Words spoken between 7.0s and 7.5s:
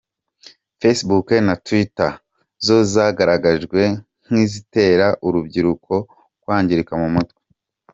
mu mutwe.